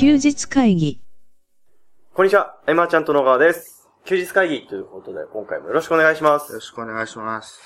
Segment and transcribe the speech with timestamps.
[0.00, 1.00] 休日会議。
[2.14, 3.88] こんにちは、エマちゃんと野川です。
[4.04, 6.60] 休日会議ということで、今回もよろしくお願いしまよろす。
[6.60, 7.58] しくお願いします。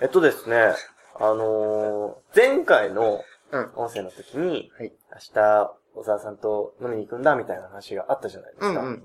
[0.00, 0.72] えっとですね、
[1.20, 3.20] あのー、前回の
[3.52, 3.70] うん。
[3.76, 4.94] 音声の時に、はい。
[5.12, 8.80] 明日、小沢さんと飲みに行くんだみたいな話があったじゃないですか。
[8.80, 9.02] うんうん。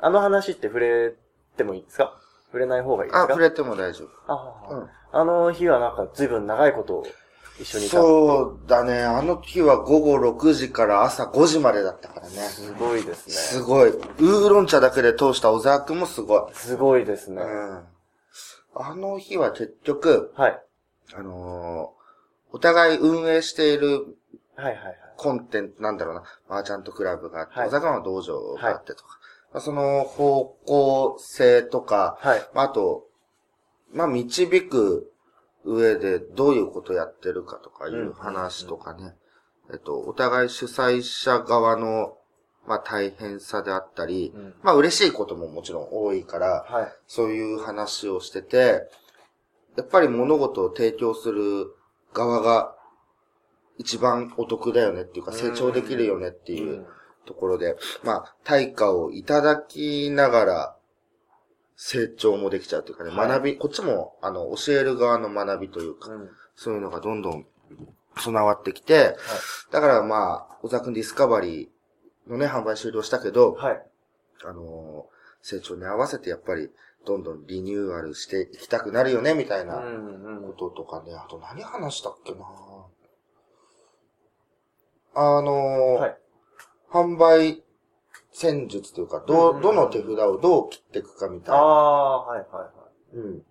[0.00, 1.12] あの話って触れ
[1.58, 2.16] てもいいですか？
[2.46, 3.24] 触れない方がいいですか？
[3.24, 4.32] あ、触れても大丈夫。
[4.32, 7.06] あ、うんあの日はなんか随分長いことを
[7.60, 7.88] 一緒に。
[7.88, 9.02] そうだね。
[9.02, 12.32] あの日は午後6時から朝5時までだったからね。
[12.32, 13.32] すごいですね。
[13.32, 13.90] すごい。
[13.90, 16.54] ウーロン茶だけで通した小沢くんもすごい。
[16.54, 17.42] すごいですね。
[17.42, 17.84] うん。
[18.74, 20.62] あの日は結局、はい。
[21.14, 21.96] あのー
[22.52, 24.16] お互い運営している
[24.54, 24.96] はいはいはい。
[25.18, 29.18] コンテンツ、なんだろうな、マーチャントクラブがあって、はい小沢くんは道場があってとか、
[29.52, 32.48] まあその方向性とか、はい。
[32.54, 33.04] まあ、あと、
[33.92, 35.12] まあ、導く
[35.66, 39.14] 上でどういうことやってるかとかいう話とかね。
[39.70, 42.16] えっと、お互い主催者側の、
[42.66, 46.92] まあ、大変さであったり、うんまあ、嬉しいことももちろん多いから、はい。
[47.08, 48.88] そういう話をしてて、
[49.76, 51.66] やっぱり物事を提供する
[52.12, 52.74] 側が
[53.78, 56.86] 一番お得だよねっていうか成長できるよねっていう
[57.26, 60.75] ところで、まあ、対価をいただきながら、
[61.76, 66.20] 成長もできちゃうというかね、はい学び、こっちも、あの、教える側の学びというか、うん。
[66.22, 67.46] うんそういうのがどんどん
[68.16, 69.14] 備わってきて、
[69.70, 73.86] だからまあ、小沢くんディスカバリーのね、販売終了したけど、はい。
[74.44, 76.70] あのー成長に合わせてやっぱり、
[77.06, 79.74] どんどんリニューアルしていきたくなるよね、みたいな。
[79.76, 82.38] こととかね、あと何話したっけな
[85.14, 86.18] あのーはい。
[86.90, 87.62] 販売
[88.38, 91.56] 戦術というか、どう、うんうんうんどの手札をどう切っていくかみたいな。
[91.56, 92.70] ああ、はいはいは
[93.14, 93.42] うん。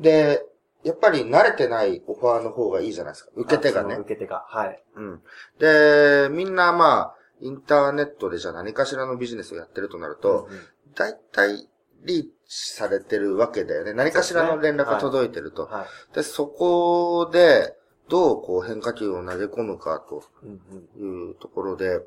[0.00, 0.42] で、
[0.84, 3.30] やっぱり慣れてないオファーの方がいいじゃないですか。
[3.36, 3.40] い。
[3.40, 3.96] 受け手がね。
[3.96, 4.46] 受け手が。
[4.48, 4.82] はい。
[4.94, 5.22] うん。
[5.58, 10.60] で、みんなまあ、インターネットでじゃあ何かしらのビジネスをやってるとなると、うんうん
[10.94, 11.68] 大体
[12.04, 13.92] リーチされてるわけだよね。
[13.92, 15.66] 何かしらの連絡が届いてると。
[15.66, 16.14] はい。
[16.14, 17.74] で、そこで、
[18.08, 20.60] どうこう変化球を投げ込むかとうん
[20.96, 21.28] うん。
[21.28, 22.00] いうところで、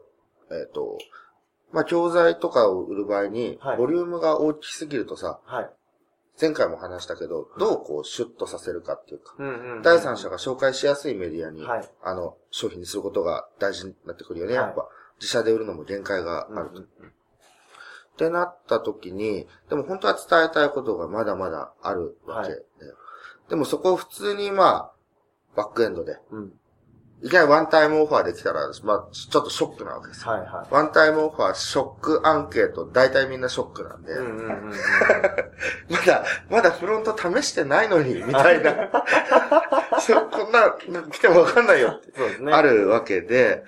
[0.50, 0.98] えっ、と、
[1.72, 5.70] まあ、教材とかを売る場合にはい、ボリュームが大きすぎるとさ、はい。
[6.40, 9.36] 前回も話したけど、どうこうシュッとさせるかっていうか。
[9.84, 14.88] 第三者が紹介しやすいメディアに、はいあの、商品にすることが大事になってくるよね、はいやっぱ。
[15.20, 16.80] 自社で売るのも限界があると。
[16.80, 16.88] うん
[18.10, 22.56] ってなった時に、でも本当は伝えたいことがまだまだあるわけで。
[22.56, 22.66] はい
[23.50, 24.92] でもそこを普通にまあ、
[25.56, 26.54] バックエンドで、うん。
[27.22, 30.32] いきなりワンタイムオファーできたら、まあ、ちょっとショックなわけですよ。
[30.32, 34.16] はいはワンタイムオファー、ショックアンケート、大体みんなショックなんで、い。
[34.16, 34.72] うんうんうんうん。
[35.92, 38.90] まだ、まだフロント試してないのに、みたいな。
[40.00, 42.54] そうこんな、な来てもわかんないよって、そうですね。
[42.54, 42.62] あ。
[42.62, 43.66] るわけで、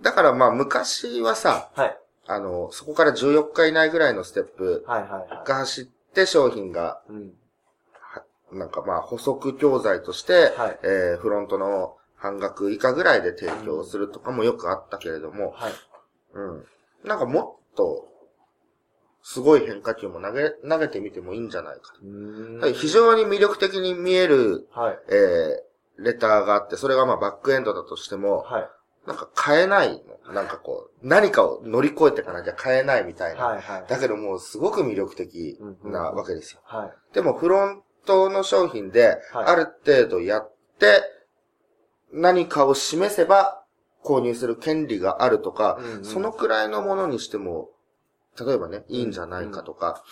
[0.00, 1.98] だからまあ昔はさ、はい。
[2.28, 7.12] あの、そこから14日以内ぐらいのステップはいはいはが走って商品が、い。
[7.12, 7.32] うん。
[8.00, 15.72] はなんかまあ補足教材として、はいえーフロントの半額以下ぐらいで提供するとかもよくあったけれども、はい。
[16.34, 16.64] うん。
[17.04, 18.06] なんかもっと、
[19.22, 22.00] すごい変化球も投げ、投げてみてもいいんじゃないかと。
[22.02, 24.98] うーんはい非常に魅力的に見える、はい。
[25.08, 28.68] えー、レターがあって、それがまあバックエンドだとしても、はい。
[29.06, 30.34] なんか変えないの。
[30.34, 33.44] なんかこう、何かを乗り越えていかなきゃ変えないみたいな。
[33.44, 33.84] はいはい。
[33.88, 36.60] だけどもうすごく魅力的なわけですよ。
[36.64, 37.14] はい。
[37.14, 41.02] でもフロントの商品で、はいある程度やって、
[42.12, 43.62] 何かを示せば
[44.04, 47.70] 購入する権利があるとか、うんうんそのくらいのものにしても、
[48.38, 50.02] 例えばね、いいんじゃないかとか、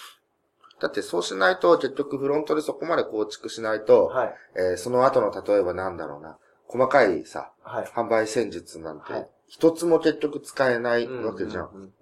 [0.81, 4.35] だってそうしないと結局フロントでそこまで構築しないと、はい。
[4.57, 7.85] えーその後の例えばなんだろうな、細かいさ、はい。
[7.87, 11.69] 販売戦術なんてはい、一つも結局使えないわけじゃん。
[11.73, 11.93] うんうん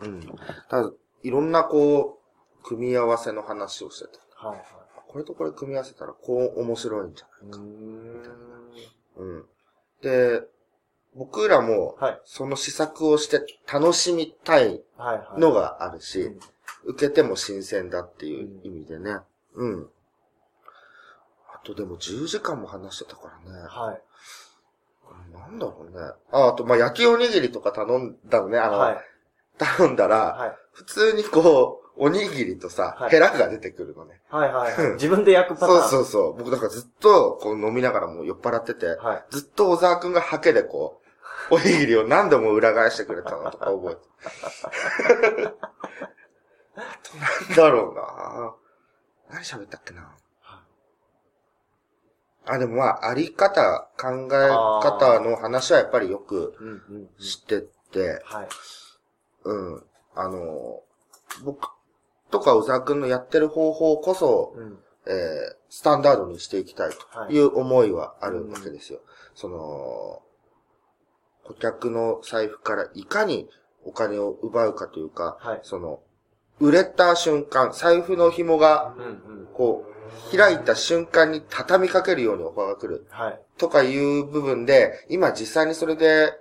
[0.00, 0.22] うんうん。
[0.68, 0.90] ただ、
[1.22, 2.20] いろんなこ
[2.60, 4.66] う、組み合わせの話をしてて、はいはい。
[5.08, 8.57] これとこれ組み合わせたらこう面白いんじゃないうーん。
[9.18, 9.44] うん。
[10.02, 10.42] で、
[11.14, 15.40] 僕らもはい、その試作をして楽しみたいはいはい。
[15.40, 16.40] のがあるし、うん
[16.84, 19.18] 受けても新鮮だっていう意味でね。
[19.54, 19.90] うん。
[21.52, 23.58] あとでも10時間も話してたからね。
[23.68, 24.02] はい。
[25.32, 26.12] なんだろうね。
[26.30, 28.58] あ、あと、まあ、焼きおにぎりとか頼んだのね。
[28.58, 28.98] あの、はい。
[29.58, 30.56] 頼んだら、はい。
[30.72, 34.20] 普通にこう、おにぎりとさ、はいヘラが出てくるのね。
[34.30, 34.92] はいはいはい。
[34.94, 35.80] 自分で焼くパターン。
[35.82, 36.38] そうそうそう。
[36.38, 39.24] 僕だからずっと、こう飲みながらもう酔っ払ってて、はい。
[39.30, 41.08] ずっと小沢くんがハケでこう、
[41.54, 45.54] おにぎりを何度も裏返してくれたのとか覚えて。
[46.76, 48.54] あとなんだろうな
[49.30, 50.14] 何喋ったっけな
[52.46, 57.22] あ、でもまあ、あり方、考え方の話はやっぱりよくうんうんうん。
[57.22, 57.62] して
[57.92, 58.48] て、はい。
[59.48, 59.82] うん。
[60.14, 60.82] あの、
[61.44, 61.68] 僕
[62.30, 64.78] とか小沢くんのやってる方法こそ、うん。
[65.06, 66.90] えースタンダードにしていきたい
[67.26, 69.00] という思いはあるわけですよ。
[69.34, 70.22] その、
[71.44, 73.48] 顧客の財布からいかに
[73.84, 76.00] お金を奪うかというか、はいその、
[76.60, 78.94] 売れた瞬間、財布の紐が。
[79.54, 79.84] こ
[80.32, 83.06] う、開いた瞬間に畳みかけるようにオファーが来る。
[83.10, 83.40] はい。
[83.58, 86.32] とかいう部分で、今実際にそれで、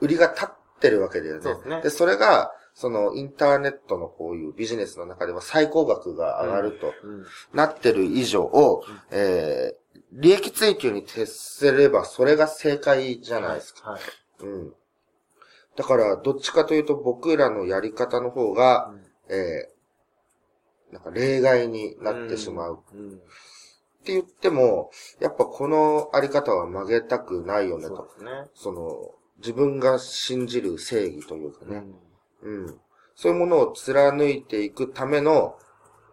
[0.00, 0.48] 売りが立っ
[0.80, 1.42] てるわけだよね。
[1.42, 7.24] そうですねで、それが、その、インターネットのこういうビジネスの中では最高額が上がるとうん。
[7.54, 13.92] なってる以上を、えー、利益追求に徹すればそれが正解じゃないですか。
[13.92, 14.00] はい。
[14.40, 14.74] うん。
[15.76, 18.92] だから、どっちかというと僕らのやり方の方が、
[19.28, 22.78] えー、なんか例外になってしまう。
[22.94, 23.14] うん。
[23.14, 23.18] っ
[24.04, 24.90] て言っても、
[25.20, 27.96] やっぱこのあり方は曲げたくないよねと。
[27.96, 28.30] そうですね。
[28.54, 31.84] その、自分が信じる正義というかね。
[32.42, 32.64] うん。
[32.66, 32.80] うん。
[33.14, 35.56] そういうものを貫いていくための、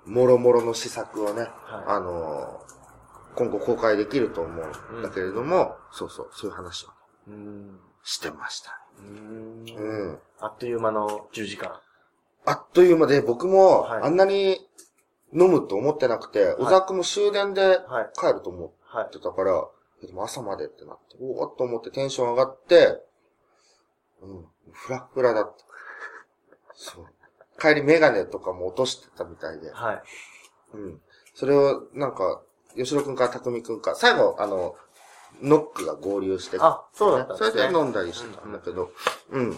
[0.06, 1.50] もろもろの施策をね、はい
[1.88, 2.74] あのー
[3.36, 6.90] 今後公開できると思うんだけれども、そうそう、そういう話を
[7.28, 7.80] うん。
[8.04, 8.80] してました。
[9.00, 9.66] うん。
[9.68, 10.20] うん。
[10.40, 11.72] あっという間の10時間。
[12.46, 14.60] あっという間で、僕もはいあんなに
[15.34, 18.10] 飲むと思ってなくて、小沢くんも終電ではい。
[18.16, 19.10] 帰ると思はいっ。
[19.10, 19.68] てたから、
[20.04, 23.02] えでも朝までってなって、おおっと思ってテンション上がって、
[24.24, 25.66] うん、ふらふらだった。
[26.74, 27.06] そう。
[27.60, 29.72] 帰りメガネとかも落としてたみたいで。
[29.72, 30.02] はい。
[30.74, 31.02] うん。
[31.34, 32.42] それを、なんか、
[32.76, 34.76] 吉野くんか匠くんか、最後、あの、
[35.42, 37.40] ノックが合流してあ、そうだったね。
[37.40, 38.92] それで飲んだりしてたんだけど、
[39.30, 39.58] うん。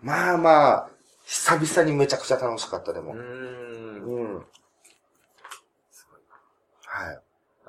[0.00, 0.90] まあまあ、
[1.24, 3.12] 久々にめちゃくちゃ楽しかった、でも。
[3.12, 4.04] うーん。
[4.04, 4.46] うん。
[6.84, 7.12] は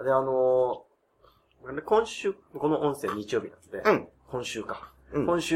[0.02, 0.04] い。
[0.04, 4.08] で、あのー、今週、この音声日曜日なんで、うん。
[4.30, 4.92] 今週か。
[5.14, 5.56] うん今週、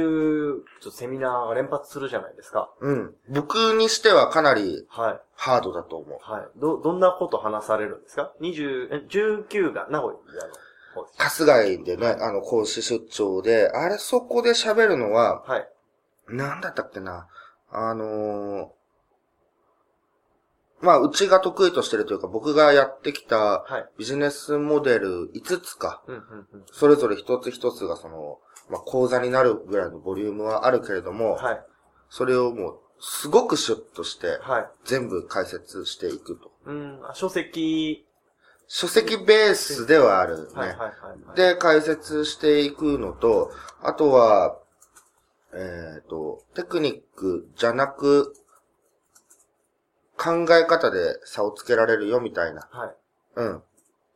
[0.82, 2.72] ちょっとセミナーが連発するじゃないですか。
[2.80, 3.16] うん。
[3.30, 5.22] 僕にしてはかなりはい。
[5.36, 6.20] ハードだと思う。
[6.22, 6.60] はい。
[6.60, 15.68] ど、どんなこと話されるんですか ?20、え、19が名古屋の方ですか春日井でね、あの、講師出張で、あれそこで喋るのは、はい。
[16.30, 17.28] なんだったっけな？
[17.72, 18.68] あのー
[20.82, 23.86] まあ、うちが得意としてるというか、僕がやってきたはい。
[24.00, 26.66] ビジネスモデル5つか、うん、うん、うん。
[26.72, 28.40] それぞれ一つ一つがその、
[28.72, 31.62] まあ、講座になるぐらいのボリュームはあるけれども、はい。
[32.10, 34.70] それをもう、すごくシュッとして、はい。
[34.86, 36.52] 全部解説していくと。
[36.66, 38.06] うん、あ書籍、
[38.68, 40.54] 書籍ベースではあるね。
[40.54, 40.90] はい、はい、はい
[41.28, 43.52] はい。、で、解説していくのと、
[43.82, 44.58] あとは、
[45.54, 48.34] えっ、と、テクニックじゃなく、
[50.18, 52.70] 考え方で差をつけられるよみたいな。
[52.72, 52.96] はい。
[53.36, 53.64] うん。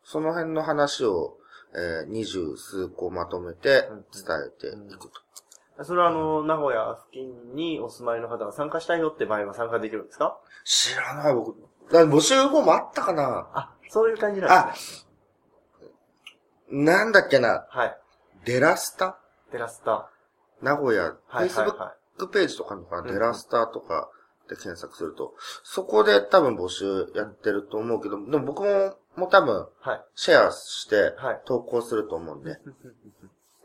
[0.04, 1.38] その辺の話を、
[1.76, 5.10] えー、二十数個まとめて伝えていく
[5.78, 5.84] と。
[5.84, 10.40] それはあの、名古屋付近にお住まいの方が参加したいよって場合は参加できるんですか？
[10.64, 11.56] 知らない、僕。
[11.92, 13.50] だ募集フォームあったかな。
[13.54, 15.06] あ、そういう感じなんです
[16.72, 16.86] ね。
[16.86, 17.68] なんだっけな。
[17.70, 17.98] はい。
[18.46, 19.20] デラスタ？
[19.52, 20.10] テラスタ。
[20.62, 21.96] 名古屋、はい、はい、Facebook は
[22.32, 24.10] ページとかのかな、うんデラスターとか
[24.48, 29.90] で検索すると、そこで多分募集やってると思うけど、でも僕も、もう多分、い。
[29.90, 30.02] はい。
[30.16, 31.42] シェアしてはい。
[31.46, 32.58] 投稿すると思うんで。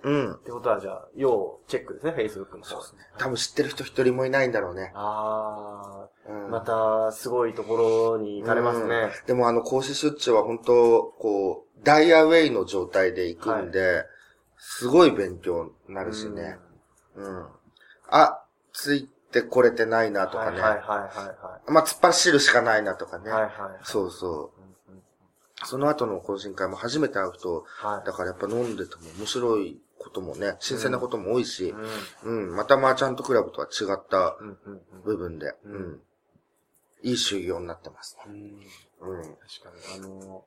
[0.03, 0.33] うん。
[0.35, 2.65] ってことはじゃあ、要チェックですね、Facebook の方。
[2.65, 3.01] そうですね。
[3.19, 4.93] 多分知ってる人一人もいないんだろうね。
[4.95, 6.51] あー、うん。
[6.51, 9.11] また、すごいところに行かれますね。
[9.27, 14.05] でもあの、講師出張は本当こう、ダイヤウェイの状態で行くんで、
[14.57, 16.59] すごい勉強になるしね。
[17.17, 17.47] うん。
[18.09, 20.61] あ、ついてこれてないなとかね。
[20.61, 23.29] はいはいはいはまあ、突っ走るしかないなとかね。
[23.29, 23.43] いはい。
[23.43, 23.79] はいはい。
[23.83, 24.61] そうそう。
[25.65, 28.07] その後の懇親会も初めて会う人、はい。
[28.07, 31.75] だからやっぱ飲んでても面白いこともね、新鮮なことも多いし
[32.25, 32.49] う、ん。
[32.49, 34.37] うん、またマーチャントクラブとは違った
[35.05, 36.01] 部分で、ううんん、
[37.03, 38.33] いい修行になってますね。
[39.01, 39.23] うんうん。
[39.23, 39.37] 確か
[39.97, 40.45] に、あの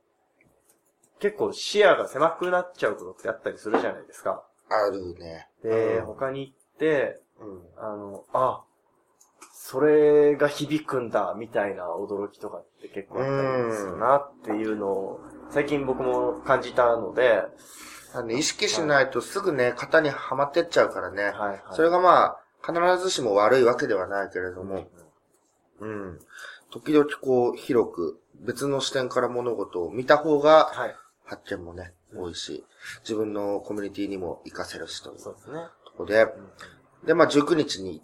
[1.20, 4.44] 結構視野が狭くなっちゃうことってあったりするじゃないですか。
[4.70, 5.48] あるね。
[5.62, 7.62] で、うん他に行って、うん。
[7.78, 8.64] あの、あ、
[9.52, 17.44] それが響くんだ、みたいな驚きとかって結構あったりするなっていうのを、最近僕も感じたので、
[18.30, 21.24] 意識しないとすぐね、型にはまってっちゃうからね。
[21.24, 21.62] はいはい。
[21.72, 24.88] それがまあ、必ずしも悪いわけではないけれども、
[25.80, 26.20] うん。
[26.72, 30.96] 時々こう、広く、別の視点から物事を見た方が、はい。
[31.26, 32.64] 発見もね、多いし、
[33.02, 35.60] 自分のコミュニティにも活かせるしというとそうですね。
[35.98, 36.30] こで、うん
[37.06, 38.02] で、まあ19日に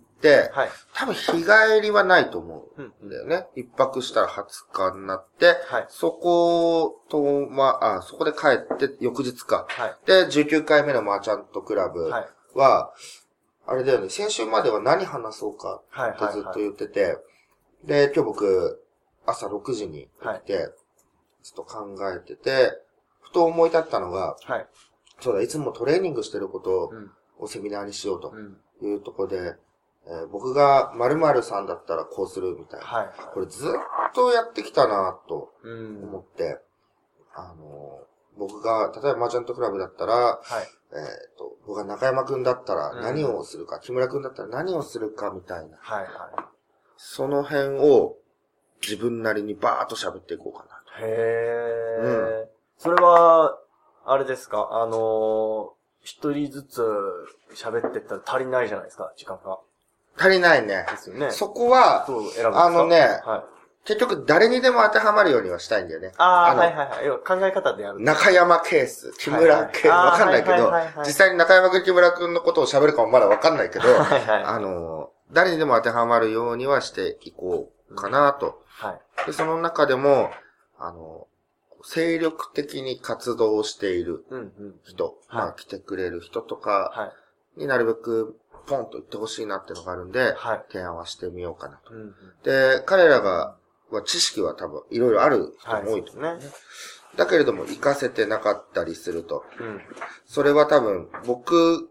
[0.54, 0.70] はい。
[0.94, 3.48] 多分日帰りはないと思うんうんだよね。
[3.56, 5.86] 一泊したら20日になって、はい。
[5.90, 9.66] そこと、まあ、あ、そこで帰って翌日か。
[9.70, 9.96] はい。
[10.06, 12.12] で、19回目のマーチャントクラブ
[12.54, 12.94] は
[13.66, 17.18] あれだよね、先週までは何話そうかはいってずっと言ってて、
[17.84, 18.84] で、今日僕、
[19.28, 20.70] 朝6時に起きて、
[21.44, 22.72] ちょっと考えてて、
[23.22, 24.68] ふと思い立ったのが、はい。
[25.22, 27.12] そうだ、いつもトレーニングしてることうん。
[27.38, 28.58] をセミナーにしようとうん。
[28.82, 29.56] いうところで、
[30.10, 32.86] えー僕が〇〇さんだったらこうするみたいな。
[32.86, 33.10] はい。
[33.34, 33.72] これずっ
[34.14, 36.04] とやってきたなとうん。
[36.04, 36.60] 思って、
[37.36, 40.42] あのー僕が、例えばマーチャントクラブだったら、はい。
[40.94, 45.78] えっ、と、僕が中山くんだったらうん何をするか、木村くんだったら何をするかみたいな。
[45.82, 46.04] はい。
[46.04, 46.10] はい。
[46.96, 48.16] その辺を
[48.82, 50.66] 自分なりにバーっと喋っていこうかな
[51.00, 51.06] と。
[51.06, 53.58] へえ、それは、
[54.06, 54.70] あれですか？
[54.72, 56.82] あのー一人ずつ
[57.56, 59.60] 喋ってったら足りないじゃないですか、時間が。
[60.18, 60.86] 足りないね。
[60.90, 61.32] ですよね。
[61.32, 62.06] そこは、
[62.54, 63.60] あのねはい。
[63.86, 66.12] 結局誰にでも当てはまるようにはしたいんだよね。
[66.18, 67.06] ああ、のはいはいはい。
[67.06, 68.00] 要は考え方でやる。
[68.02, 70.72] 中山ケース、木村ケース、はいはいわかんないけど
[71.06, 74.44] 実際に中山くん木村くんのことを喋るかもまだわかんないけど、 はいはい。
[74.44, 78.62] あの、誰にでも当てはまるようにはしていこうかなと。
[78.68, 79.26] はい。
[79.26, 80.30] で、その中でも、
[80.78, 81.28] あの、
[81.84, 84.76] 精力的に活動しているうんうん。
[84.84, 87.12] 人、はいまあ来てくれる人とかは
[87.58, 87.62] い。
[87.62, 88.38] になるべく
[88.70, 90.66] ポンと言ってほしいなっていうのがあるんで、はい。
[90.72, 91.94] 提案はしてみようかなと。
[91.94, 92.14] うんうん。
[92.44, 93.56] で、彼らが、
[93.90, 95.84] は知識は多分いろいろある人はい。
[95.84, 96.14] も多いと。
[96.14, 96.54] そうですね。
[97.18, 99.44] だけれども活かせてなかったりすると。
[99.60, 99.82] うん。
[100.28, 101.90] それは多分僕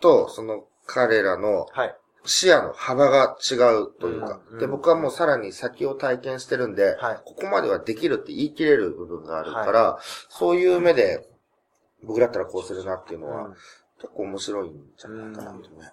[0.00, 1.96] とその彼らのはい。
[2.24, 7.20] 視野の幅が違うというか、うんで、僕はもうさらに先を体験してるんで、はい。
[7.24, 11.26] ここまではできるって言い切れる部分があるから、そういう目で、
[12.02, 13.54] 僕だったらこうするなっていうのは、うん
[14.00, 15.92] 結構面白いんじゃないかなとね。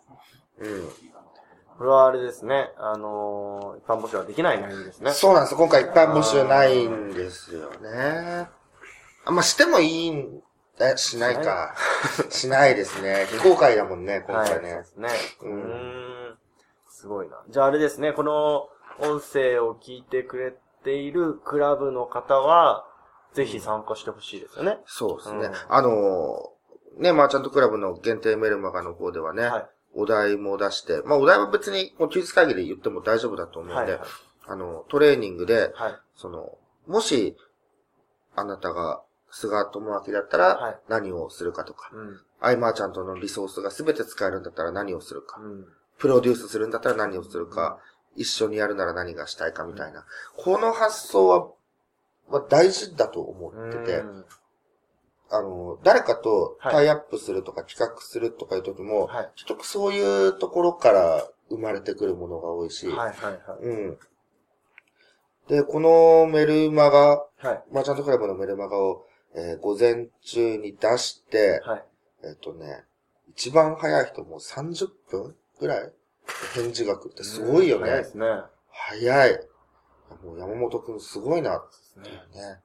[0.59, 0.89] うん。
[1.77, 2.71] これはあれですね。
[2.77, 5.11] あのー、一般募集はできない内容ですね。
[5.11, 5.55] そうなんです。
[5.55, 8.47] 今回一般募集ないんですよね。
[9.25, 10.41] あ、まあ、してもいいん
[10.77, 11.75] だ、しないか。
[12.29, 12.75] しない？
[12.75, 13.25] ですね。
[13.29, 14.47] 非公開だもんね、今はい。
[14.47, 14.75] そう回ね。
[14.77, 15.09] ですね。
[15.41, 16.37] うん。
[16.87, 17.43] すごいな。
[17.49, 18.69] じゃああれですね、この
[18.99, 22.85] 音声を聞いてくれているクラブの方は、
[23.33, 24.77] ぜひ参加してほしいですよね。
[24.85, 25.47] そうですね。
[25.47, 26.54] うんあのー、
[26.97, 29.65] ね、マーチャントクラブの限定メルマガの方ではね、はい。
[29.97, 33.99] お題も出して、まあお題は別にこう休日会議で言っても大丈夫だと思うんで、はい。
[33.99, 34.09] はい。
[34.47, 35.95] あの、トレーニングで、はい。
[36.15, 37.35] その、もし、
[38.35, 42.19] あなたが菅智明だったらはい何をするかとか、うん。
[42.39, 45.65] アイマーチャントのリソースが全て使えるんだったら何をするか、うん。
[45.97, 47.79] プロデュースするんだったら何をするか、
[48.15, 50.05] 一緒にやるなら何がしたいかみたいな。
[50.37, 51.49] この発想は、
[52.29, 54.25] は大事だと思ってて、うん
[55.35, 59.29] あの、誰かとはいタイアップするとか企画するとかいう時も、はい。
[59.35, 62.95] 結局そういうところから生まれてくるものが多いし、はい。
[62.97, 63.15] はい。
[63.15, 63.63] はい。
[63.63, 63.97] うん。
[65.47, 67.63] で、このメルマガ、はい。
[67.71, 71.85] マーチャントクラブのメルマガを、えー午前中に出して、はい。
[72.23, 72.83] えっ、とね、
[73.29, 75.91] 一番早い人もう30分ぐらい？
[76.55, 77.83] 返事が来るってすごいよね。
[77.83, 78.25] 早いですね。
[78.71, 79.47] 早い。
[80.23, 81.61] もう山本くんすごいなっ
[81.93, 82.59] てね。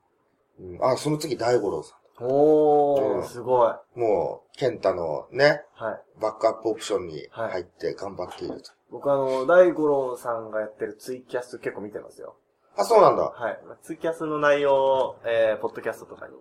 [0.61, 3.73] うん、あ、その次大五郎さおー、うんすごい。
[3.97, 4.01] ん。
[4.01, 6.01] もう、ケンタのね、はい。
[6.21, 8.71] バックアップオプションに入って頑張っていると。
[8.91, 12.37] 僕あの、大五郎さんがやってるツイキャス結構見てますよ。
[12.77, 13.23] あ、そうなんだ。
[13.23, 13.59] はい。
[13.83, 16.35] ツイキャスの内容を、えー、ポッドキャストとかに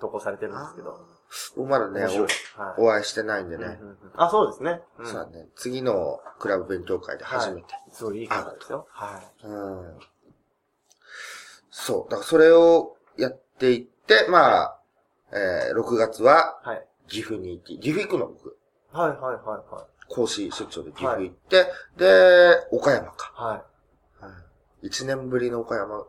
[0.00, 1.00] 投稿されてるんですけど。
[1.56, 2.28] 僕まだね面白い。
[2.56, 2.80] はい。
[2.80, 3.64] お、お会いしてないんでね。
[3.64, 4.80] うんうんうんあ、そうですね。
[4.98, 5.48] うんそうだね。
[5.56, 7.68] 次のクラブ勉強会で初めて。
[7.90, 8.86] すごいいい方ですよ。
[8.90, 9.98] はうん。
[11.70, 12.10] そう。
[12.10, 14.80] だからそれをやっていって、まあ、
[15.34, 16.68] えー、6月は、い。
[16.68, 16.86] はい。
[17.08, 18.56] 岐阜に行き、岐阜行くの僕。
[18.92, 19.94] はいはいはいはい。
[20.08, 23.32] 講師出張で岐阜行って、で、岡山か。
[23.34, 23.56] は
[24.82, 24.86] い。
[24.86, 26.04] 1年ぶりの岡山。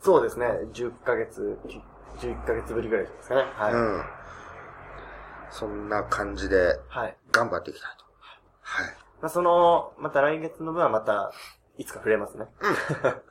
[0.00, 0.46] そうですね。
[0.72, 1.58] 10ヶ月、
[2.18, 3.42] 11ヶ月ぶりぐらいですかね。
[3.54, 3.72] はい。
[3.72, 4.02] うん。
[5.50, 7.16] そんな感じではい。
[7.30, 8.04] 頑張っていきたいと。
[8.60, 8.86] はい。
[9.22, 11.32] まあ、その、また来月の分はまた、
[11.78, 12.46] いつか触れますね。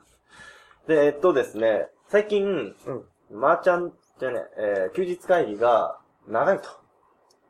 [0.88, 3.04] で、えっとですね、最近、うん。
[3.30, 6.68] マーチャンじゃね、えー休日会議が長いと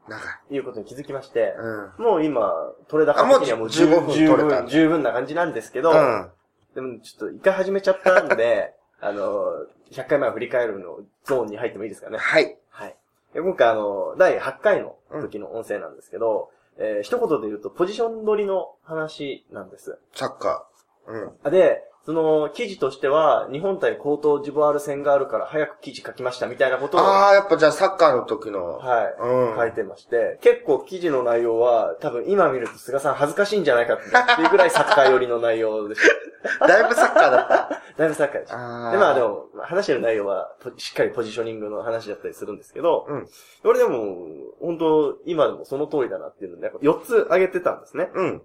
[0.08, 0.18] 長
[0.50, 0.54] い。
[0.54, 1.54] いうことに気づきまして、
[1.98, 2.04] うん。
[2.04, 2.52] もう今、
[2.88, 6.30] 取れ高的にはもう十分、15十分十分な感じなんですけど、うん。
[6.74, 12.18] でもちょっと一回始めちゃったんで、 あの、100回前を振り返るのゾーンに入ってもいいですかね？
[12.18, 12.58] はい。
[12.70, 12.96] はい。
[13.32, 19.98] で今回あの、第8回の時の音声なんですけど、えー一言で言うと、ポジション取りの話なんです。
[20.14, 21.10] サッカー。
[21.44, 21.50] うん。
[21.50, 28.78] で、その記事としては、日本対コートジボワール戦があるから早く記事書きましたみたいなことを、ああ、やっぱじゃあサッカーの時の。
[28.78, 29.56] はい、うん。
[29.56, 33.98] 書いてまして、結構記事の内容は、多分今見ると菅さん恥ずかしいんじゃないかっ
[34.36, 36.00] ていうぐらいサッカー寄りの内容でし
[36.60, 37.58] だいぶサッカーだった。
[37.58, 37.82] た。
[37.98, 38.88] だいぶサッカーでした。
[38.88, 39.20] あで、まあで。
[39.22, 43.26] も、話してる内容は、ポしっかりポジショニングの話だったりするんですけど、うん
[43.64, 44.28] 俺でも、
[44.60, 48.10] 本当今でもその通りだなっていうので、4つ挙げてたんですね。
[48.14, 48.42] うん。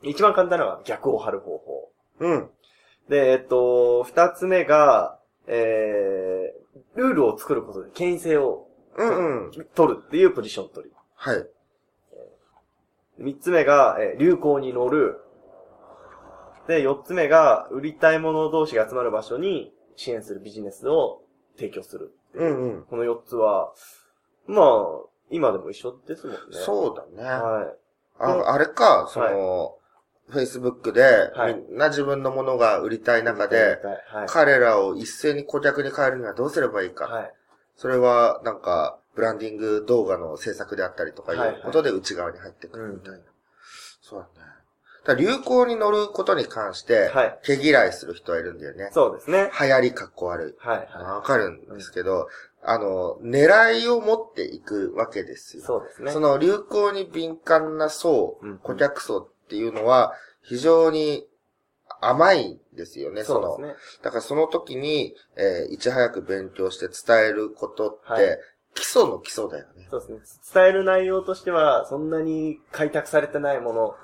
[0.00, 1.92] 一番簡単なのは逆を張る方法。
[2.20, 2.50] うん。
[3.08, 9.52] で、えっと、二つ目が、えー、ルールを作ることで権威性をうんうん。
[9.74, 10.94] 取るっていうポジション取り。
[11.14, 11.46] はい。
[13.18, 15.20] 三つ目が、えー流行に乗る。
[16.68, 21.22] で、四つ目が、売りたいもの同士が集まる場所に支援するビジネスを
[21.56, 22.44] 提供するう。
[22.44, 22.82] うんうん。
[22.84, 23.72] この四つは、
[24.46, 24.66] まあ、
[25.30, 26.40] 今でも一緒ですもんね。
[26.52, 27.28] そうだね。
[27.28, 27.74] はい。
[28.18, 29.78] ああれか、その、
[30.32, 33.78] Facebook で、はいみんな自分のものが売りたい中で、
[34.12, 34.26] はい。
[34.28, 37.06] 彼らを一斉に顧客に変えるにはどうすればいいか。
[37.06, 37.34] はい。
[37.76, 43.18] それは、なんか、ブランディング動画の制作であったりとかいうことで内側に入ってくるみたいな。
[44.00, 44.52] そうだね。
[45.04, 47.38] だ流行に乗ることに関して、はい。
[47.44, 48.90] 毛嫌いする人はいるんだよね。
[48.92, 49.50] そうですね。
[49.60, 50.66] 流行りかっこ悪い。
[50.66, 50.88] はい。
[50.90, 52.28] はわかるんですけど、
[52.62, 55.60] あの、狙いを持っていくわけですい。
[55.60, 55.66] よ。
[55.66, 56.12] そうですね。
[56.12, 61.26] その流行に敏感な層、うん顧客層っていうのは、非常に
[62.00, 63.56] 甘いんですよね、その。
[63.56, 63.74] そうですね。
[64.02, 68.38] だからその時に、えーいち早く勉強して伝えることって、はい
[68.74, 69.86] 基礎の基礎だよね。
[69.90, 70.18] そうですね。
[70.54, 73.94] 伝える内容としては、そんなに開拓されてないもの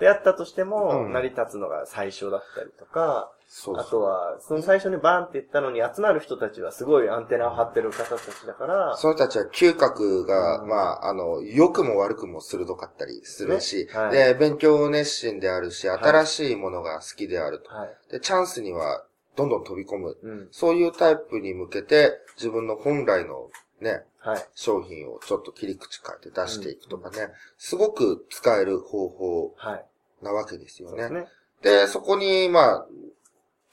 [0.00, 17.72] であったとしても、うん成り立つのが最初だったりとか、そうあとは、その最初にバーンって言ったのに集まる人たちはすごいアンテナを張ってる方たちだから、その人たちは嗅覚が、うんまあ、あの、良くも悪くも鋭かったりするし、ねはいで、勉強熱心であるし、い新しいものが好きであると。
[17.72, 17.96] はい。
[18.10, 19.04] で、チャンスには
[19.36, 20.18] どんどん飛び込む。
[20.20, 20.48] うん。
[20.50, 24.44] そういうタイプに向けて、自分の本来のね、はい。
[24.56, 29.84] 商品をちょっと切り口変えて出していくとかね、すごく使える方法はい。
[30.22, 31.02] なわけですよね。
[31.04, 31.28] そうですね。
[31.62, 32.86] で、そこに、まあ、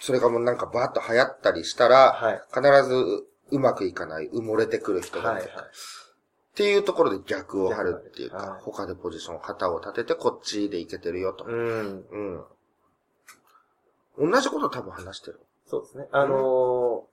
[0.01, 2.41] それがもうなんかバーッと流行ったりしたら、はい。
[2.51, 5.51] 必ずうまくいかない、埋もれてくる人がはいいる。
[5.51, 11.45] っていうところで逆を張るっていうか、はい他でポジション、旗を立ててこっちでいけてるよと。
[11.45, 12.05] うん。
[14.17, 14.31] うん。
[14.31, 15.39] 同じこと多分話してる。
[15.67, 16.07] そうですね。
[16.11, 17.11] あのー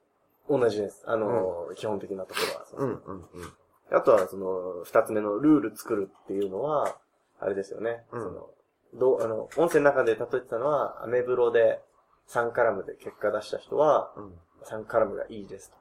[0.51, 1.05] 同じです。
[1.07, 2.41] あのー基本的なとこ
[2.79, 2.87] ろは。
[2.89, 3.53] うん、うん、うん。
[3.93, 6.97] あとは、その、二つ目のルール作るっていうのは、
[7.39, 8.05] あれですよね。
[8.13, 8.51] うんその、
[8.95, 11.81] どう、あの、音声の中で例えてたのは、アメブロで
[12.31, 14.33] 3カラムで結果出した人は、うん。
[14.67, 15.77] 3カラムがいいですと。
[15.77, 15.79] うん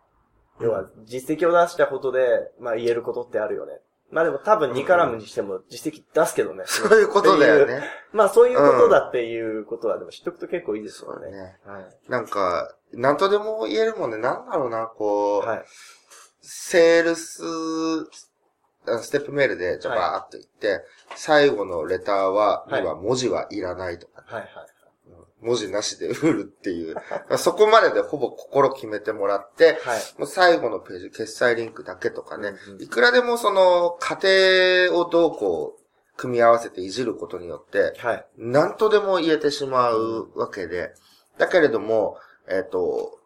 [0.59, 3.73] 要は、実績を出したことで、まあ言えることってあるよね。
[4.09, 6.63] まあでも多分2カラムにしても実績出すけどね。
[6.65, 7.81] そういうことだよね。
[8.13, 11.29] まあそういうことだっていうことはでも知っとくと結構いいですよね。
[11.29, 11.57] ね。
[11.65, 12.09] はい。
[12.09, 14.17] なんか、なんとでも言えるもんね。
[14.17, 15.65] なんだろうな、こう、はい。
[16.41, 17.43] セールス、
[18.87, 24.49] あステップメールで、じゃあはいバーっと言って、最後のレターは、はい要は文字はいらないとか、はいはい。
[25.47, 26.95] 文字なしで売るっていう。
[27.39, 30.01] そこまででほぼ心決めてもらって、はい。
[30.17, 38.25] もう最後のページ、決済リンクだけとかね、うんうんいくらでもその、家庭をどうこう、組み合わせていじることによって、はい。
[38.37, 40.93] 何とでも言えてしまうわけで、
[41.37, 42.17] だけれども、
[42.49, 43.19] えっ、と、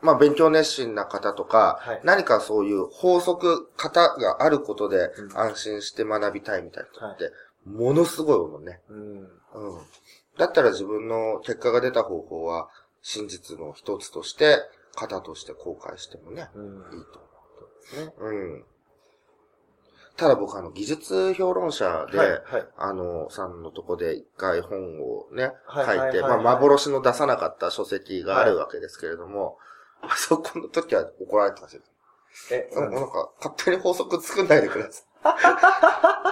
[0.00, 7.32] まあ、勉強熱心な方とか、はい何かそういう法則、型があることでうん安心して学びたいみたいな人って、
[7.64, 8.80] ものすごい思うね。
[8.88, 9.18] うん。
[9.18, 9.28] うん。
[10.38, 12.68] だったら自分の結果が出た方法は、
[13.02, 14.58] 真実の一つとして、
[14.94, 16.64] 型として公開してもね、うん。
[16.64, 17.20] いいと
[17.80, 18.12] ですね。
[18.18, 18.30] 思う。
[18.30, 18.64] うん。
[20.16, 22.28] ただ僕あの、技術評論者で、はい。
[22.28, 22.42] はい。
[22.76, 29.58] あの、さんのとこで一回本をね、はい書いて、まあ、幻の出さなかった書籍があるわけですけれども、
[30.02, 31.84] あそこの時は怒られてましたよ。
[32.50, 35.02] え、なんか勝手に法則作んないでくださ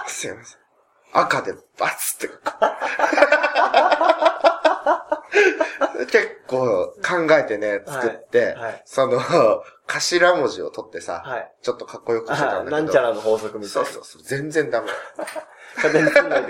[0.05, 0.09] い。
[0.09, 0.60] すいません。
[1.13, 2.29] 赤でバツって。
[6.07, 8.81] 結構考えてね、作って、はい。
[8.85, 9.19] その、
[9.87, 11.51] 頭文字を取ってさ、はい。
[11.61, 12.77] ちょっとかっこよくしてたあんだけど。
[12.77, 13.89] なんちゃらの法則みたいうな。
[13.89, 14.87] そそうそう、全然ダメ。
[15.77, 16.45] 勝手に作んない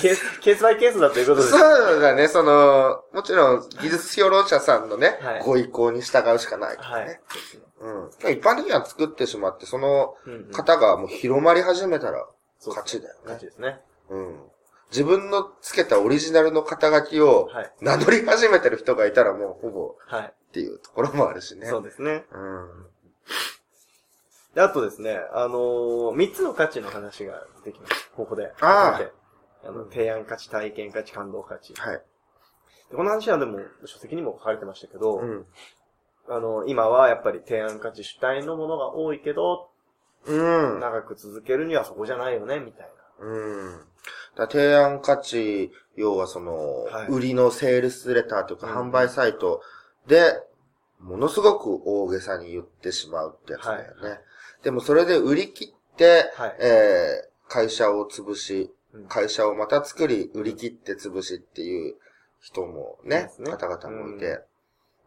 [0.00, 1.50] ケース、ケースバイケースだということです。
[1.50, 7.20] そうだね、その、もちろん技術評論者さんのね、はいご意向に従うしかないからはいね。。
[7.80, 8.32] うん。
[8.32, 10.14] 一般的には作ってしまって、その
[10.52, 12.24] 方がもう広まり始めたら
[12.70, 13.46] 勝ちだよね勝ち。
[13.46, 13.80] ですね。
[14.10, 14.40] うん。
[14.90, 17.72] 自分のつけたオリジナルの肩書きをはい。
[17.80, 20.24] 名乗り始めてる人がいたらもうほぼはい。
[20.26, 21.66] っていうところもあるしね。
[21.66, 22.24] そうですね。
[22.32, 22.86] うん。
[24.54, 28.10] で、あとですね、あのー、三つの価値の話ができます。
[28.14, 28.52] ここで。
[28.60, 29.00] ああ
[29.66, 31.74] あの、提案価値、体験価値、感動価値。
[31.74, 32.02] はい。
[32.94, 35.46] この話はでも書籍にも書かれてましたけど、うん。
[36.28, 39.70] あの、今はやっぱり提案価値主体のものが多いけど、
[40.26, 40.80] うん。
[40.80, 42.88] 長く続けるにはそこじゃないよね、みたい
[43.20, 43.80] うん。
[44.36, 49.62] だ提案価値、要はその、はい売りのセールスレターとか、うん販売サイト
[50.06, 50.40] で、
[51.00, 54.20] ものすごく大げさに言ってしまうってやつだよね。
[54.62, 56.44] でもそれで売り切って、な。
[56.44, 56.56] はい。
[56.60, 61.94] えー会社を潰し、うん会社をまた作り、売り切って潰しっていう
[62.40, 64.40] 人もね、ね方々もいて、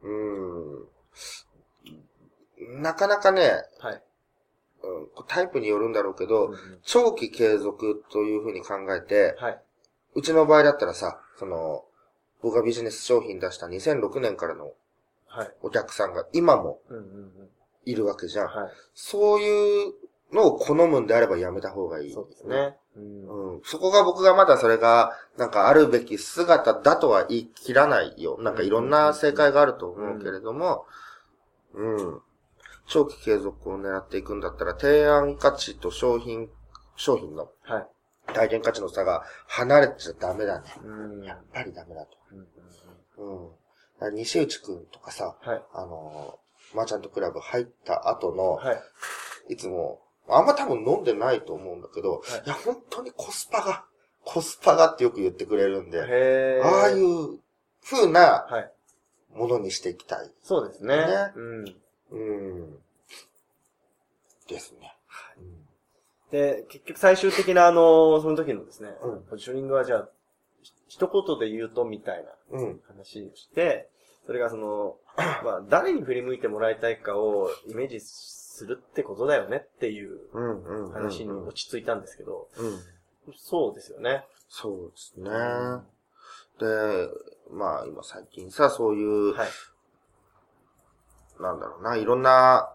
[0.03, 0.12] う
[2.80, 4.01] ん、なかなかね、はい。
[4.84, 9.62] うん、タイプによるんだろうけど、うん長期継続というふうに考えて、はい。
[10.16, 11.84] うちの場合だったらさ、その、
[12.42, 14.72] 僕がビジネス商品出した2006年からの
[15.28, 15.52] はい。
[15.62, 17.32] お客さんが今もうんうんうん。
[17.86, 18.48] いるわけじゃん。
[18.48, 18.72] はい。
[18.94, 19.94] そういう
[20.34, 22.13] のを好むんであればやめた方がいい。
[22.13, 22.76] そうですね。
[22.96, 23.54] うん。
[23.56, 23.62] うん。
[23.63, 28.38] そこが僕がまだそれが、なんかあるべき姿だとは言い切らないよ。
[28.40, 30.86] なんかいろんな正解があると思うけれども、
[31.74, 32.22] うん。
[32.88, 36.50] 長期継続を狙っていくんだったら、提案価値と商品、
[36.95, 37.88] 商品のはい。
[38.34, 40.67] 体験価値の差が離れちゃダメだね。
[40.84, 41.23] うん。
[41.23, 42.17] やっぱりダメだと。
[43.17, 43.52] うんうん
[44.13, 45.62] 西内くんとかさ、はい。
[45.73, 48.73] あのー、マーチャントクラブ入った後の、は
[49.50, 49.54] い。
[49.54, 53.86] いつも、あんま多分飲んでないと思うんだけど、はいい、や、本当にコスパが、
[54.23, 57.39] コスパがってよく言ってくれるんで、へーああいう
[57.84, 58.71] 風なはい。
[59.34, 60.32] ものにしていきたい。
[60.43, 60.95] そうですね。
[60.95, 61.76] ねうん。
[62.12, 62.80] うん。
[64.48, 64.96] ですね。
[66.32, 70.10] で、結局最終的なあの、その時のですね、うんポジショニングはじゃあ、
[70.62, 72.82] ひ一言で言うとみたいなうん。
[72.88, 73.89] 話をして、
[74.26, 74.98] それがその、
[75.43, 80.63] まあ、誰に振り向いてもらいたいかをイメージするってことだよねっていううん。
[80.63, 80.86] うん。
[80.86, 80.91] うん。
[80.91, 83.34] 話に落ち着いたんですけど、うん。
[83.36, 84.26] そうですよね。
[84.50, 85.30] そうですね。
[86.60, 87.10] で、
[87.52, 89.48] まあ今最近さ、そういう、はい。
[91.39, 92.69] なんだろうな、いろんな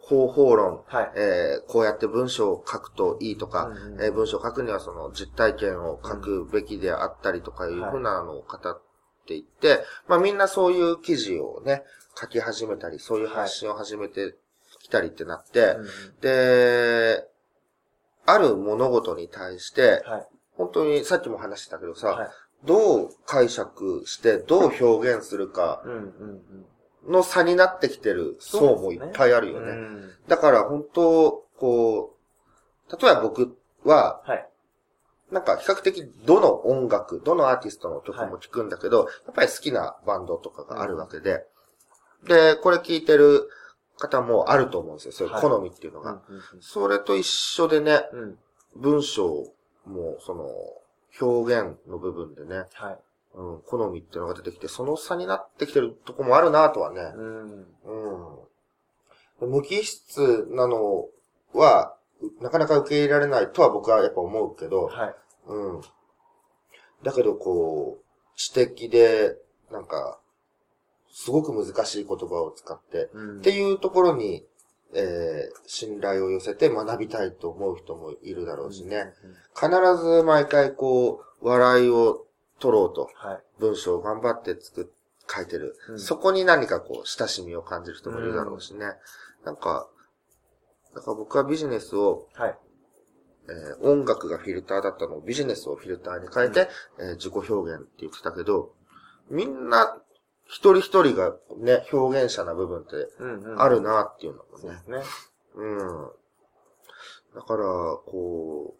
[0.00, 1.12] 方法論、はい。
[1.16, 8.82] えーこうやって文章を書くといいとか、うんうんえー文章を書くにはその実体験を書くべきであったりとかいうふうなのを語っ
[9.26, 11.84] ていって、まあみんなそういう記事をね、
[12.20, 14.34] 書き始めたり、そういう発信を始めて
[14.80, 15.86] きたりってなって、うんうん
[16.20, 17.24] で、
[18.26, 20.28] ある物事に対して、はい。
[20.56, 22.30] 本当にさっきも話してたけどさ、はい。
[22.64, 26.66] どう解釈して、どう表現するかうんうんうん。
[27.06, 29.70] の差になってきてる層もいっぱいあるよね。
[29.70, 32.16] うんだから本当、こ
[32.88, 34.48] う、例えば僕は、はい。
[35.30, 41.44] なんか比較的どの音楽、どのアーティストの曲も聴くんだけど、やっぱり好きなバンドとかがあるわけで、
[42.24, 43.48] で、これ聴いてる
[43.98, 45.12] 方もあると思うんですよ。
[45.12, 46.12] そういう好みっていうのが。
[46.12, 48.38] うんうんそれと一緒でね、うんうん。
[48.76, 49.52] 文章
[49.86, 50.48] もその
[51.20, 52.98] 表現の部分でね、はい。
[53.34, 57.66] うん、好みっていうのが出てきて、その差になってきてるとこもあるなとはね、うん。
[59.40, 59.50] うん。
[59.50, 61.08] 無機質なの
[61.54, 61.96] は、
[62.40, 65.14] なかなか受け入れられないとは僕はやっぱ思うけど、はい。
[65.48, 65.80] うん。
[67.02, 68.04] だけどこう、
[68.36, 69.36] 知的で、
[69.70, 70.18] なんか、
[71.10, 74.44] すごく難しい言葉を使って、うんっていうところに、
[74.94, 79.12] えー、信頼を寄せて学びたいと思う人もいるだろうしね。。
[79.54, 82.26] 必ず毎回こう、笑いを
[82.62, 83.42] 取ろうと、はい。
[83.58, 84.86] 文章を頑張って作っ、
[85.34, 85.76] 書いてる。
[85.88, 88.86] うんそこに何かこう、親しみを感じる人もいるだろうしね。
[89.44, 89.88] なんか、
[90.94, 92.58] だから僕はビジネスを、はい。
[93.48, 98.72] えー音楽がフィルターだったのをビジネスをフィルターに変えて、えー自己表現って言ってたけど、
[99.30, 99.98] みんな、
[100.46, 103.62] 一人一人がね、表現者な部分ってうんうん。
[103.62, 104.78] あるなっていうのもねそうで。
[104.78, 105.02] すね。
[105.54, 106.10] うん。
[107.34, 108.76] だから、こ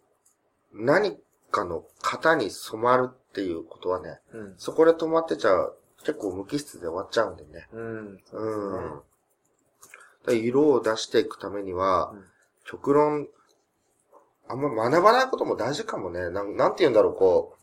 [0.73, 1.17] う、何
[1.53, 4.53] かの型に染まるっていうことはね、うん。
[4.57, 5.51] そこで止まってちゃ
[5.99, 7.67] 結構無機質で終わっちゃうんでね。
[7.71, 8.19] うん。
[8.25, 9.01] そうん。
[10.25, 12.23] で色を出していくためには、うん
[12.65, 13.27] 極論、
[14.47, 16.29] あんま学ばないことも大事かもね。
[16.29, 17.57] なんなんて言うんだろう、こ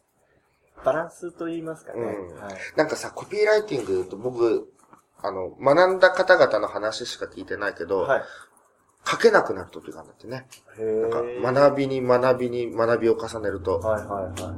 [0.84, 2.00] バランスと言いますかね。
[2.02, 2.54] うんはい。
[2.54, 2.56] う。
[2.76, 4.72] なんかさ、コピーライティングと僕、
[5.22, 8.22] あの、学んだ方々の話しか聞いてないけど、はい。
[9.06, 10.46] 書けなくなる時があるんだってね。
[10.78, 14.52] へなんか、学びに学びに学びを重ねると、はいはいはいは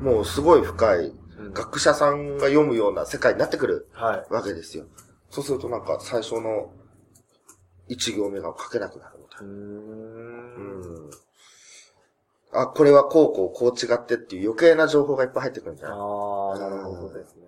[0.00, 1.12] もうすごい深い、
[1.52, 4.32] 学者さんが読むような世界になってくるはい。
[4.32, 4.84] わけですよ。
[5.30, 6.70] そうするとなんか最初の
[7.88, 9.46] 一行目が書けなくなるみたい。
[9.46, 9.46] な。
[9.46, 11.10] うんん。
[12.52, 15.98] あ、これはこうこうこう違ってっていう余計な情報がいっぱい入ってくるんじゃない？
[15.98, 17.42] ああ、なるほどですね。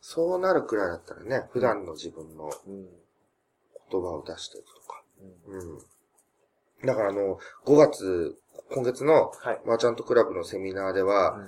[0.00, 2.86] そうなるくらいだったらね、普段の自分のうん。
[3.90, 4.66] 言葉を出していく。
[5.46, 5.78] うんうん。
[6.86, 8.36] だからあの、5月、
[8.70, 9.60] 今月のはい。
[9.64, 11.40] マーチャントクラブのセミナーでは、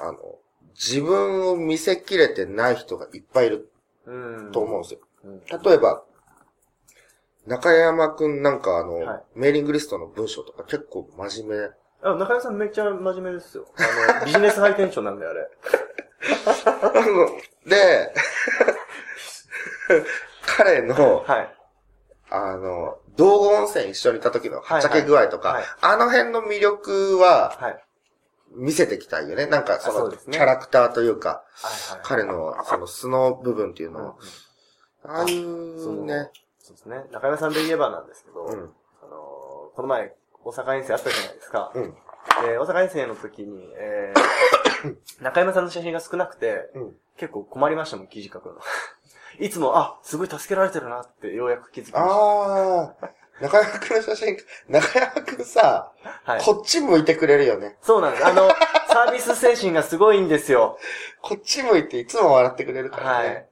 [0.00, 0.38] あの、
[0.74, 3.70] 自分を見せきれてない人がいっぱいいる
[4.06, 4.52] うん。
[4.52, 5.00] と思うんですよ。
[5.24, 5.40] うん。
[5.44, 6.04] 例えば、
[7.46, 11.70] 中山くんなんかあの、はいメーリングリストの文章とか結構真面目。
[12.02, 13.66] あ、中山さんめっちゃ真面目ですよ。
[13.76, 15.50] あの、 ビジネスハイテンションなんだよ、あれ。
[17.66, 18.14] で、
[20.46, 21.54] 彼の、はい。
[22.30, 27.84] あの、道後温泉一緒にいた時のはっちゃけ具合とか、はいはいはいあの辺の魅力ははい。
[28.54, 29.46] 見せてきたいよね。
[29.46, 31.42] なんかその、キャラクターというか。
[32.02, 34.18] 彼のその素の部分っていうのを、
[35.04, 37.04] ああいそうね、そうですね。
[37.12, 38.68] 中山さんで言えばなんですけど、うん、あの、
[39.74, 41.72] この前、大阪遠征あったじゃないですか。
[41.74, 41.94] うん、
[42.46, 46.96] で、大阪遠征の時に、えー、 中山さんの写真が少なくて、うん。
[47.16, 48.56] 結構困りましたもん、記事書くの。
[49.38, 54.36] いつも、あ、すごい助けられてるなってようやく気づきましああ、中山くんの写真、
[54.68, 55.92] 中山くんさ、
[56.24, 56.32] た。
[56.32, 56.42] はい。
[56.42, 57.76] こっち向いてくれるよね。
[57.82, 58.26] そうなんです。
[58.26, 58.48] あの、
[58.88, 60.78] サービス精神がすごいんですよ。
[61.22, 63.48] こっち向いていつも笑ってくれるからはね。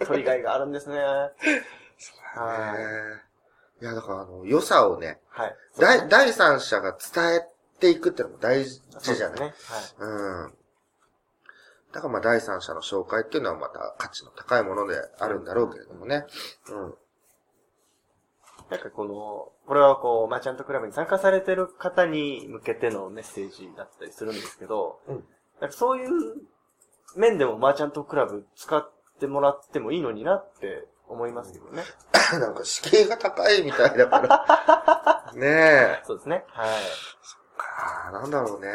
[0.00, 0.04] い。
[0.06, 0.98] 取りがいがあるんですね。
[0.98, 2.80] はい。
[2.80, 3.28] へー
[3.80, 5.56] いや、だからあの、良さをね、はい。
[5.78, 7.40] 第第三者が伝え
[7.78, 10.06] ていくってのも大事そうじゃない、ですね。
[10.06, 10.54] うん。
[11.92, 16.24] だからまあ第三者の紹介っていうのはまた価値の高いものであるんだろうけれどもね。
[16.70, 16.94] うん。
[18.70, 25.24] なんかこの、これはこう、マーチャントクラブに参加されてる方に向けてのメッセージだったりするんですけど、うん
[25.60, 26.10] なんかそういう
[27.16, 31.82] 面でもマーチャントクラブ使ってもらってもいいのになって思いますけどね。
[32.38, 35.32] なんか敷居が高いみたいだから。
[35.34, 36.02] ねえ。
[36.04, 36.44] そうですね。
[36.48, 36.68] はい。
[37.58, 38.68] あーなんだろうね。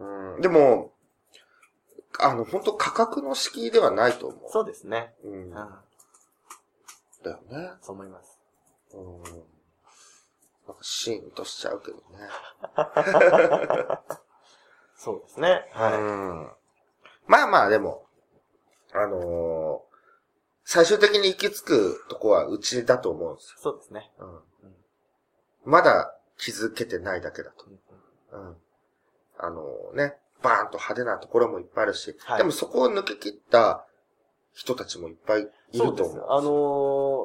[0.00, 0.40] うんうん。
[0.40, 0.92] でも、
[2.20, 4.50] あの、本当価格の敷居ではないと思う。
[4.50, 5.14] そうですね。
[5.24, 5.28] う。
[5.28, 5.50] うんん。
[5.50, 5.58] だ
[7.30, 7.72] よね。
[7.80, 8.40] そう思います。
[8.94, 9.22] うん。
[9.22, 12.02] なんかシーンとしちゃうけどね。
[14.96, 15.68] そうですね。
[15.72, 15.94] はい。
[15.94, 16.50] うん。
[17.26, 18.06] まあまあ、でも、
[18.92, 19.92] あのー
[20.64, 24.12] 最終的に行き着くとこはうちだと思うんですそうですね。
[24.18, 24.44] よ。
[24.62, 25.70] うん。
[25.70, 27.66] まだ気づけてないだけだと。
[27.66, 28.56] うん。
[29.38, 33.84] あのね、バーンと派手なところもいっぱいあるし、はいでもそこを抜け切った
[34.52, 36.26] 人たちもいっぱいいそうですると思う。。
[36.28, 36.50] あの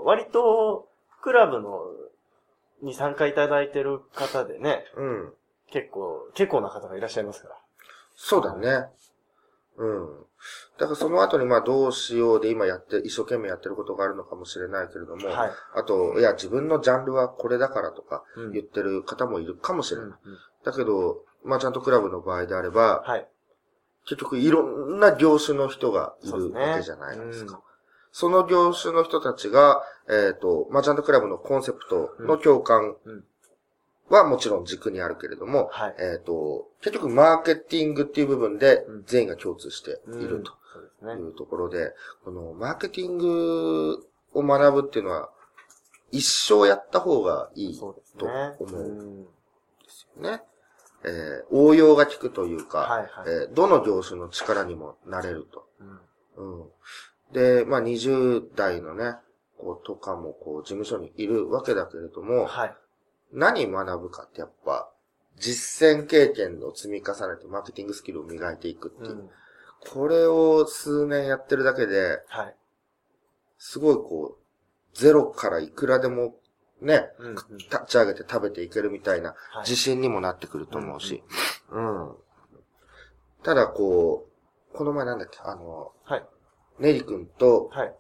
[0.04, 0.88] ー割と、
[1.22, 1.82] クラブの、
[2.82, 5.34] に参加いただいてる方でね、うん。
[5.72, 7.56] 結構、結構な方がいらっしゃいますから。
[8.16, 8.88] そうだね。
[9.78, 10.08] うん。
[10.78, 15.52] だからその後にまあどうしようで今やって、一生懸命やってることがあるのかもしれないけれども、はい。
[15.76, 20.08] あと、いや自分のジャンルはこれだからとかうん言ってる方もいるかもしれない。
[20.08, 23.28] うんうんだけど、まあちゃんとクラブの場合であれば、はい。
[24.06, 27.56] 結局いろんな業種の人がいるわけじゃないですか。
[27.56, 27.62] うん
[28.14, 33.24] その業種の人たちが、えっ、と、マーチャントクラブのコンセプトの共感うん
[34.10, 35.96] はもちろん軸にあるけれども、はい。
[36.00, 40.54] えっ、と、結局マーケティングっていう部分でうん全員が共通していうんると。
[41.04, 45.30] いうところで、このマーケティングを学ぶっていうのは
[46.12, 47.94] 一生やった方がいいと
[48.26, 48.56] ね。
[48.60, 49.30] 思うんんで
[49.90, 50.42] すよね。
[51.08, 53.10] えー応用が効くというか、はいはい。
[53.28, 55.68] えーどの業種の力にもなれると。
[55.80, 57.34] うんうん。
[57.34, 59.16] で、まあ、20代のね、
[59.58, 62.76] こう、とかも、こう、事務所にいるわけだけれども、はい。
[63.34, 64.90] 何学ぶかってやっぱ、
[65.36, 69.16] 実践経験を積み重ねてマーケティングスキルを磨いていくっていう。
[69.16, 69.30] うん
[69.92, 72.56] これを数年やってるだけで、はい。
[73.60, 76.36] すごいこう、ゼロからいくらでも
[76.82, 81.24] ね、うんうん立ち上げて食べていけるみたいなはい自信にもなってくると思うし。
[81.72, 82.16] うん。
[83.44, 84.28] ただこ
[84.74, 86.26] う、この前なんだっけ、あの、はい。
[86.80, 87.96] ネリ君と、はい。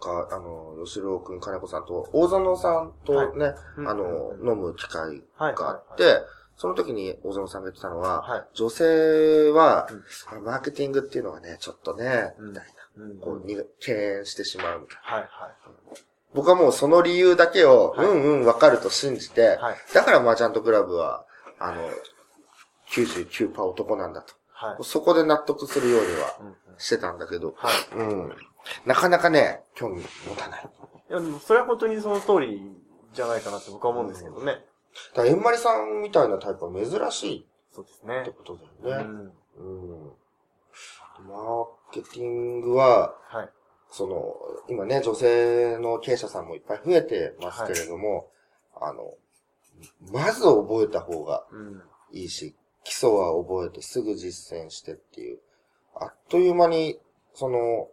[0.00, 5.54] か、あの、吉郎くん、金子さんと、大園さんとね、うんあの、うん飲む機会はい。
[5.54, 6.20] があって、
[6.56, 8.44] その時に大園さんが言ってたのは、はい。
[8.54, 9.88] 女性は
[10.34, 12.64] うん、マーケティングっていうのはね、ちょっとね、うんみたい
[12.96, 15.10] うんな、こう、に敬遠してしまうみたいな。
[15.10, 15.20] はい。
[15.22, 16.04] はい。
[16.34, 19.76] 僕はもうその理由だけを、はいうんうんわかると信じて、はい。
[19.94, 21.24] だからマーチャントクラブは、
[21.58, 21.88] あの、
[22.90, 24.34] 99%男なんだと。
[24.52, 24.84] はい。
[24.84, 27.54] そこで納得するようにはうんうんしてたんだけど。
[28.84, 30.68] なかなかね、興味持たない。
[31.10, 32.60] いや、でもそれは本当にその通り
[33.12, 34.64] じゃないかなって僕は思うんですけどね。
[35.14, 38.32] だから、えんまりさんみたいなタイプは珍しいそうですってね。
[38.36, 39.04] ことうだよね。
[39.04, 39.32] ん。
[39.58, 40.12] うん。
[41.28, 43.50] マーケティングは、はい。
[43.94, 44.34] その、
[44.68, 48.28] 今ね、女性の経営者さんもいっぱい増えてますけれども、
[48.80, 49.14] あの、
[50.12, 51.82] まず覚えた方がうん。
[52.10, 55.38] いいし、基礎は覚えてすぐ実践してっていう、
[55.94, 56.98] あっという間に、
[57.34, 57.88] その、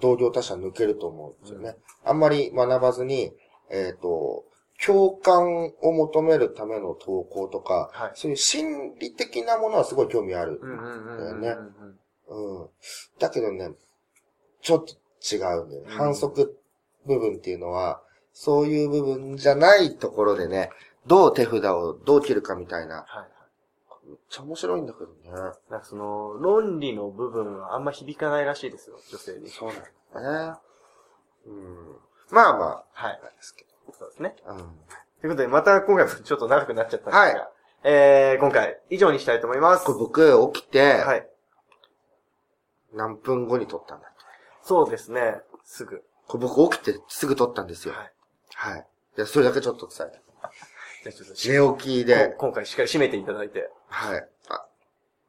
[0.00, 1.76] 同業他社抜けると思うんですよね。
[2.04, 3.32] あんまり学ばずに、
[3.70, 4.44] えっ、と、
[4.84, 8.12] 共感を求めるための投稿とか、はい。
[8.14, 10.60] そういう心理的なものはすごい興味ある。
[10.62, 11.40] うんうんうんうんうん。
[11.42, 11.58] だよ
[12.28, 12.68] うん。
[13.18, 13.72] だけどね、
[14.62, 15.88] ちょっと違うんだよね。
[15.88, 16.56] うん反則
[17.06, 18.02] 部分っていうのは、
[18.32, 20.70] そういう部分じゃないところでね、
[21.06, 23.04] どう手札をどう切るかみたいな。
[23.08, 24.08] はい。
[24.08, 25.30] めっちゃ面白いんだけどね。
[25.70, 29.48] なんかその、論理の部分はあんま響かないらしいですよ、女性に。
[29.48, 30.58] そうなんだね。
[31.46, 31.96] うん。
[32.30, 33.20] まあまあ、はい。
[33.22, 34.36] なんですけそうですね。
[34.46, 34.52] ど。
[34.52, 34.58] うん。
[34.58, 34.66] とい
[35.26, 37.48] うことで、また今回もちょっと長くなっちゃったんですが、はい
[37.82, 39.86] えー、今回、以上にしたいと思います。
[39.86, 41.26] これ僕起きて、はい。
[42.92, 44.10] 何分後に撮ったんだ
[44.62, 45.40] そうですね。
[45.64, 46.02] すぐ。
[46.26, 47.94] これ僕起きてすぐ撮ったんですよ。
[47.94, 48.12] はい。
[48.54, 48.86] はい。
[49.16, 50.20] いや、それだけちょっと伝えて。
[51.02, 53.70] じゃあちょっとし寝起きでこ、今回しっかり締めていただいて。
[53.88, 54.28] はい。
[54.48, 54.66] あ、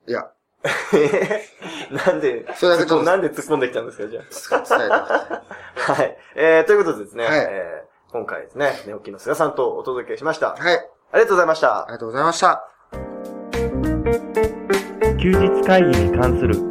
[0.08, 0.30] いや、
[2.06, 4.94] なんで、それだけちょっとなんで突っ込んできたんですか、じゃ伝えて。
[4.94, 5.44] あ。
[5.76, 6.18] はい。
[6.36, 10.50] えー、ということでですね、はいえー今回ですね、寝起きの菅さんとお届けしました。
[10.50, 10.76] はい。
[11.14, 11.86] ありがとうございましたあ。
[11.88, 12.68] りがとうございました。
[15.18, 16.71] 休日会議に関する